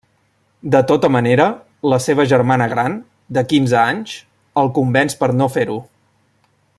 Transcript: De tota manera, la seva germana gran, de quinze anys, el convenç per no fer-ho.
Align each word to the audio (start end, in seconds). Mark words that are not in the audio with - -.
De 0.75 0.79
tota 0.91 1.09
manera, 1.15 1.45
la 1.93 1.99
seva 2.07 2.25
germana 2.33 2.69
gran, 2.73 2.97
de 3.39 3.45
quinze 3.53 3.79
anys, 3.85 4.17
el 4.63 4.75
convenç 4.79 5.19
per 5.21 5.33
no 5.43 5.51
fer-ho. 5.59 5.81